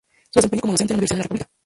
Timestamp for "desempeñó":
0.39-0.61